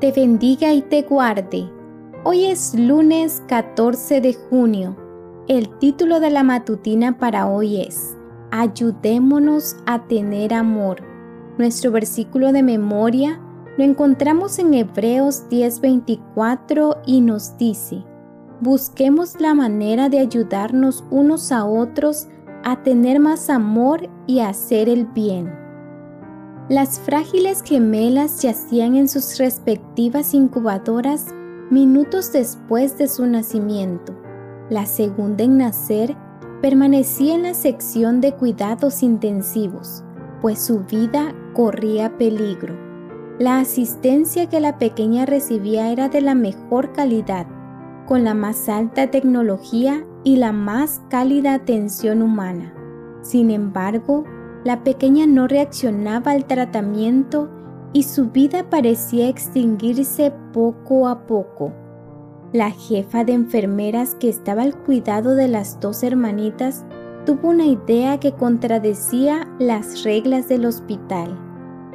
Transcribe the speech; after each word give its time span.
te 0.00 0.12
bendiga 0.12 0.72
y 0.72 0.80
te 0.80 1.02
guarde. 1.02 1.70
Hoy 2.24 2.46
es 2.46 2.74
lunes 2.74 3.42
14 3.48 4.22
de 4.22 4.32
junio. 4.32 4.96
El 5.46 5.68
título 5.78 6.20
de 6.20 6.30
la 6.30 6.42
matutina 6.42 7.18
para 7.18 7.46
hoy 7.46 7.82
es 7.82 8.16
Ayudémonos 8.50 9.76
a 9.84 10.06
tener 10.06 10.54
amor. 10.54 11.02
Nuestro 11.58 11.92
versículo 11.92 12.50
de 12.52 12.62
memoria 12.62 13.40
lo 13.76 13.84
encontramos 13.84 14.58
en 14.58 14.72
Hebreos 14.72 15.44
10:24 15.50 17.02
y 17.04 17.20
nos 17.20 17.58
dice, 17.58 18.02
busquemos 18.62 19.38
la 19.38 19.52
manera 19.52 20.08
de 20.08 20.20
ayudarnos 20.20 21.04
unos 21.10 21.52
a 21.52 21.66
otros 21.66 22.26
a 22.64 22.82
tener 22.82 23.20
más 23.20 23.50
amor 23.50 24.08
y 24.26 24.40
a 24.40 24.48
hacer 24.48 24.88
el 24.88 25.04
bien. 25.04 25.59
Las 26.70 27.00
frágiles 27.00 27.64
gemelas 27.64 28.42
yacían 28.42 28.94
en 28.94 29.08
sus 29.08 29.38
respectivas 29.38 30.34
incubadoras 30.34 31.26
minutos 31.68 32.32
después 32.32 32.96
de 32.96 33.08
su 33.08 33.26
nacimiento. 33.26 34.14
La 34.68 34.86
segunda 34.86 35.42
en 35.42 35.58
nacer 35.58 36.16
permanecía 36.62 37.34
en 37.34 37.42
la 37.42 37.54
sección 37.54 38.20
de 38.20 38.34
cuidados 38.34 39.02
intensivos, 39.02 40.04
pues 40.40 40.60
su 40.60 40.84
vida 40.84 41.34
corría 41.54 42.16
peligro. 42.16 42.76
La 43.40 43.58
asistencia 43.58 44.48
que 44.48 44.60
la 44.60 44.78
pequeña 44.78 45.26
recibía 45.26 45.90
era 45.90 46.08
de 46.08 46.20
la 46.20 46.36
mejor 46.36 46.92
calidad, 46.92 47.48
con 48.06 48.22
la 48.22 48.34
más 48.34 48.68
alta 48.68 49.10
tecnología 49.10 50.06
y 50.22 50.36
la 50.36 50.52
más 50.52 51.02
cálida 51.10 51.52
atención 51.52 52.22
humana. 52.22 52.72
Sin 53.22 53.50
embargo, 53.50 54.22
la 54.64 54.82
pequeña 54.84 55.26
no 55.26 55.48
reaccionaba 55.48 56.32
al 56.32 56.44
tratamiento 56.44 57.48
y 57.92 58.04
su 58.04 58.30
vida 58.30 58.68
parecía 58.70 59.28
extinguirse 59.28 60.32
poco 60.52 61.08
a 61.08 61.26
poco. 61.26 61.72
La 62.52 62.70
jefa 62.70 63.24
de 63.24 63.32
enfermeras 63.32 64.14
que 64.14 64.28
estaba 64.28 64.62
al 64.62 64.76
cuidado 64.76 65.34
de 65.34 65.48
las 65.48 65.78
dos 65.80 66.02
hermanitas 66.02 66.84
tuvo 67.26 67.50
una 67.50 67.66
idea 67.66 68.18
que 68.18 68.32
contradecía 68.32 69.48
las 69.58 70.04
reglas 70.04 70.48
del 70.48 70.66
hospital 70.66 71.38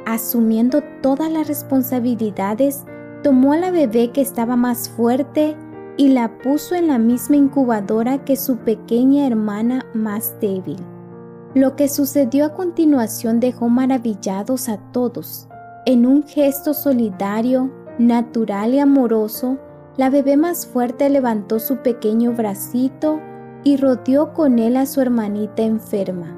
asumiendo 0.06 0.82
todas 1.02 1.30
las 1.30 1.46
responsabilidades, 1.48 2.84
tomó 3.22 3.52
a 3.52 3.58
la 3.58 3.70
bebé 3.70 4.12
que 4.12 4.22
estaba 4.22 4.56
más 4.56 4.88
fuerte 4.88 5.56
y 5.98 6.08
la 6.08 6.38
puso 6.38 6.74
en 6.74 6.86
la 6.86 6.98
misma 6.98 7.36
incubadora 7.36 8.24
que 8.24 8.36
su 8.36 8.56
pequeña 8.58 9.26
hermana 9.26 9.84
más 9.94 10.34
débil. 10.40 10.78
Lo 11.56 11.74
que 11.74 11.88
sucedió 11.88 12.44
a 12.44 12.52
continuación 12.52 13.40
dejó 13.40 13.70
maravillados 13.70 14.68
a 14.68 14.76
todos. 14.92 15.48
En 15.86 16.04
un 16.04 16.22
gesto 16.22 16.74
solidario, 16.74 17.72
natural 17.98 18.74
y 18.74 18.78
amoroso, 18.78 19.56
la 19.96 20.10
bebé 20.10 20.36
más 20.36 20.66
fuerte 20.66 21.08
levantó 21.08 21.58
su 21.58 21.78
pequeño 21.78 22.34
bracito 22.34 23.22
y 23.64 23.78
rodeó 23.78 24.34
con 24.34 24.58
él 24.58 24.76
a 24.76 24.84
su 24.84 25.00
hermanita 25.00 25.62
enferma. 25.62 26.36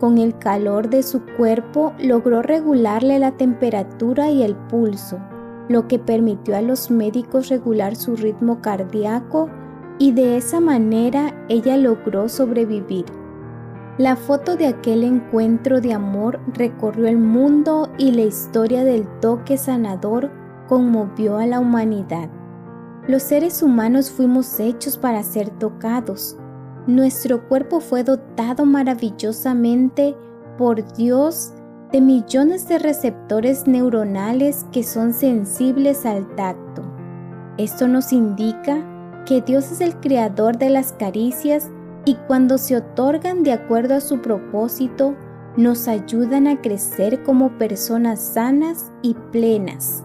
Con 0.00 0.18
el 0.18 0.36
calor 0.36 0.90
de 0.90 1.04
su 1.04 1.24
cuerpo 1.36 1.92
logró 2.00 2.42
regularle 2.42 3.20
la 3.20 3.36
temperatura 3.36 4.32
y 4.32 4.42
el 4.42 4.56
pulso, 4.56 5.20
lo 5.68 5.86
que 5.86 6.00
permitió 6.00 6.56
a 6.56 6.60
los 6.60 6.90
médicos 6.90 7.50
regular 7.50 7.94
su 7.94 8.16
ritmo 8.16 8.60
cardíaco 8.62 9.48
y 10.00 10.10
de 10.10 10.36
esa 10.36 10.58
manera 10.58 11.46
ella 11.48 11.76
logró 11.76 12.28
sobrevivir. 12.28 13.04
La 13.98 14.14
foto 14.16 14.56
de 14.56 14.66
aquel 14.66 15.04
encuentro 15.04 15.80
de 15.80 15.94
amor 15.94 16.40
recorrió 16.52 17.06
el 17.06 17.16
mundo 17.16 17.88
y 17.96 18.12
la 18.12 18.22
historia 18.22 18.84
del 18.84 19.06
toque 19.20 19.56
sanador 19.56 20.30
conmovió 20.68 21.38
a 21.38 21.46
la 21.46 21.60
humanidad. 21.60 22.28
Los 23.08 23.22
seres 23.22 23.62
humanos 23.62 24.10
fuimos 24.10 24.60
hechos 24.60 24.98
para 24.98 25.22
ser 25.22 25.48
tocados, 25.50 26.36
nuestro 26.86 27.48
cuerpo 27.48 27.80
fue 27.80 28.04
dotado 28.04 28.64
maravillosamente 28.64 30.14
por 30.56 30.92
Dios 30.94 31.52
de 31.90 32.00
millones 32.00 32.68
de 32.68 32.78
receptores 32.78 33.66
neuronales 33.66 34.64
que 34.70 34.84
son 34.84 35.12
sensibles 35.12 36.06
al 36.06 36.32
tacto. 36.36 36.82
Esto 37.58 37.88
nos 37.88 38.12
indica 38.12 38.84
que 39.24 39.40
Dios 39.40 39.72
es 39.72 39.80
el 39.80 39.96
creador 39.96 40.58
de 40.58 40.70
las 40.70 40.92
caricias 40.92 41.70
y 42.06 42.14
cuando 42.14 42.56
se 42.56 42.76
otorgan 42.76 43.42
de 43.42 43.52
acuerdo 43.52 43.96
a 43.96 44.00
su 44.00 44.22
propósito, 44.22 45.14
nos 45.56 45.88
ayudan 45.88 46.46
a 46.46 46.62
crecer 46.62 47.22
como 47.24 47.58
personas 47.58 48.20
sanas 48.20 48.92
y 49.02 49.14
plenas. 49.32 50.04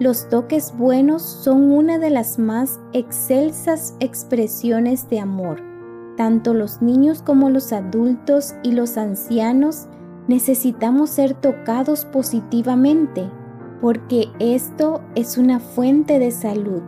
Los 0.00 0.28
toques 0.30 0.76
buenos 0.76 1.22
son 1.22 1.70
una 1.70 1.98
de 1.98 2.08
las 2.08 2.38
más 2.38 2.80
excelsas 2.94 3.94
expresiones 4.00 5.08
de 5.10 5.20
amor. 5.20 5.60
Tanto 6.16 6.54
los 6.54 6.80
niños 6.80 7.22
como 7.22 7.50
los 7.50 7.72
adultos 7.72 8.54
y 8.62 8.72
los 8.72 8.96
ancianos 8.96 9.88
necesitamos 10.28 11.10
ser 11.10 11.34
tocados 11.34 12.06
positivamente, 12.06 13.28
porque 13.82 14.28
esto 14.38 15.02
es 15.14 15.36
una 15.36 15.60
fuente 15.60 16.18
de 16.18 16.30
salud. 16.30 16.80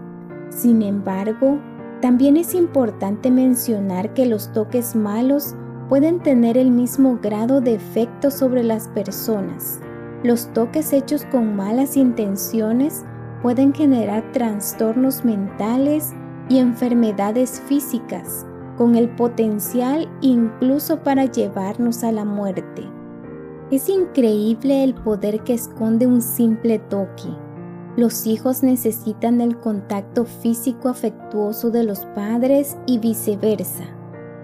Sin 0.49 0.81
embargo, 0.83 1.59
también 2.05 2.37
es 2.37 2.55
importante 2.55 3.31
mencionar 3.31 4.13
que 4.13 4.27
los 4.27 4.53
toques 4.53 4.95
malos 4.95 5.55
pueden 5.89 6.21
tener 6.21 6.59
el 6.59 6.71
mismo 6.71 7.19
grado 7.23 7.63
de 7.63 7.77
efecto 7.77 8.31
sobre 8.31 8.63
las 8.63 8.89
personas. 8.89 9.81
Los 10.23 10.53
toques 10.53 10.93
hechos 10.93 11.25
con 11.25 11.57
malas 11.57 11.97
intenciones 11.97 13.07
pueden 13.41 13.73
generar 13.73 14.23
trastornos 14.33 15.25
mentales 15.25 16.13
y 16.51 16.59
enfermedades 16.59 17.59
físicas 17.63 18.45
con 18.77 18.97
el 18.97 19.09
potencial 19.09 20.07
incluso 20.21 21.03
para 21.03 21.25
llevarnos 21.25 22.05
a 22.05 22.13
la 22.13 22.27
muerte. 22.27 22.83
Es 23.71 23.89
increíble 23.89 24.85
el 24.85 24.95
poder 24.95 25.43
que 25.43 25.55
esconde 25.55 26.07
un 26.07 26.21
simple 26.21 26.81
toque. 26.81 27.44
Los 27.97 28.27
hijos 28.27 28.65
necesitan 28.65 29.41
el 29.41 29.57
contacto 29.59 30.25
físico 30.25 30.89
afectuoso 30.89 31.71
de 31.71 31.85
los 31.85 32.07
padres 32.07 32.77
y 32.87 32.99
viceversa. 32.99 33.85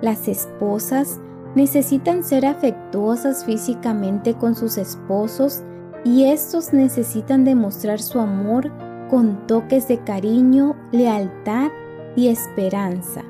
Las 0.01 0.29
esposas 0.29 1.19
necesitan 1.57 2.23
ser 2.23 2.47
afectuosas 2.47 3.45
físicamente 3.45 4.35
con 4.35 4.55
sus 4.55 4.79
esposos 4.79 5.63
y 6.05 6.25
estos 6.25 6.73
necesitan 6.73 7.45
demostrar 7.45 8.01
su 8.01 8.21
amor 8.21 8.71
con 9.11 9.47
toques 9.49 9.89
de 9.89 9.99
cariño, 9.99 10.77
lealtad 10.93 11.71
y 12.15 12.29
esperanza. 12.29 13.23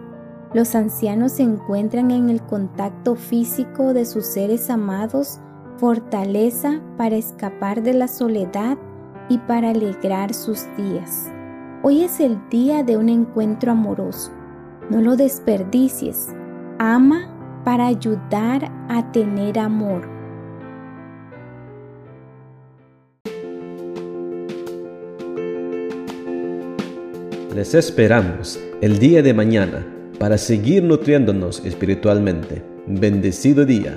Los 0.52 0.74
ancianos 0.74 1.32
se 1.32 1.44
encuentran 1.44 2.10
en 2.10 2.28
el 2.28 2.42
contacto 2.42 3.14
físico 3.14 3.94
de 3.94 4.04
sus 4.04 4.26
seres 4.26 4.68
amados, 4.68 5.40
fortaleza 5.78 6.82
para 6.98 7.16
escapar 7.16 7.82
de 7.82 7.94
la 7.94 8.08
soledad 8.08 8.76
y 9.30 9.38
para 9.38 9.70
alegrar 9.70 10.34
sus 10.34 10.66
días. 10.76 11.30
Hoy 11.82 12.02
es 12.02 12.20
el 12.20 12.36
día 12.50 12.82
de 12.82 12.98
un 12.98 13.08
encuentro 13.08 13.72
amoroso. 13.72 14.32
No 14.90 15.00
lo 15.00 15.16
desperdicies. 15.16 16.28
Ama 16.78 17.62
para 17.64 17.86
ayudar 17.86 18.70
a 18.88 19.10
tener 19.12 19.58
amor. 19.58 20.06
Les 27.54 27.74
esperamos 27.74 28.60
el 28.80 28.98
día 28.98 29.22
de 29.22 29.32
mañana 29.32 29.86
para 30.18 30.38
seguir 30.38 30.82
nutriéndonos 30.82 31.64
espiritualmente. 31.64 32.62
Bendecido 32.86 33.64
día. 33.64 33.96